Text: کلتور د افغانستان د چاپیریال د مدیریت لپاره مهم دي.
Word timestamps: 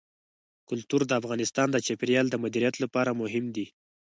کلتور 0.69 1.01
د 1.07 1.11
افغانستان 1.21 1.67
د 1.71 1.77
چاپیریال 1.85 2.27
د 2.29 2.35
مدیریت 2.43 2.75
لپاره 2.83 3.17
مهم 3.21 3.45
دي. 3.55 3.65